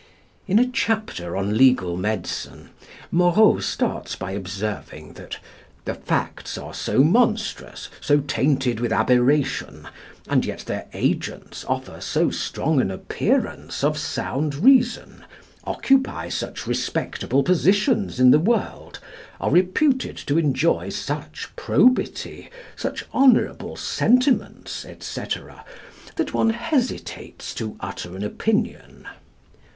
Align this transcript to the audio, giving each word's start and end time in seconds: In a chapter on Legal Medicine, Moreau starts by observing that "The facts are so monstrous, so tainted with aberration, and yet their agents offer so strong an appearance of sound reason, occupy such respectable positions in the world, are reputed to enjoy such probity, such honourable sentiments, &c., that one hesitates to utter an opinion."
In 0.47 0.57
a 0.57 0.65
chapter 0.67 1.37
on 1.37 1.55
Legal 1.59 1.95
Medicine, 1.95 2.71
Moreau 3.11 3.59
starts 3.59 4.15
by 4.15 4.31
observing 4.31 5.13
that 5.13 5.37
"The 5.85 5.93
facts 5.93 6.57
are 6.57 6.73
so 6.73 7.03
monstrous, 7.03 7.87
so 8.01 8.21
tainted 8.21 8.79
with 8.79 8.91
aberration, 8.91 9.87
and 10.27 10.43
yet 10.43 10.61
their 10.65 10.87
agents 10.93 11.63
offer 11.67 12.01
so 12.01 12.31
strong 12.31 12.81
an 12.81 12.89
appearance 12.89 13.83
of 13.83 13.95
sound 13.95 14.55
reason, 14.55 15.23
occupy 15.65 16.29
such 16.29 16.65
respectable 16.65 17.43
positions 17.43 18.19
in 18.19 18.31
the 18.31 18.39
world, 18.39 18.97
are 19.39 19.51
reputed 19.51 20.17
to 20.17 20.39
enjoy 20.39 20.89
such 20.89 21.47
probity, 21.55 22.49
such 22.75 23.05
honourable 23.13 23.75
sentiments, 23.75 24.83
&c., 24.99 25.23
that 26.15 26.33
one 26.33 26.49
hesitates 26.49 27.53
to 27.53 27.77
utter 27.79 28.15
an 28.15 28.23
opinion." 28.23 29.05